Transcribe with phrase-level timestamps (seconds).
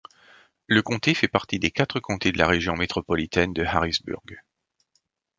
[0.65, 4.23] Le comté fait partie des quatre comtés de la région métropolitaine de Harrisburg.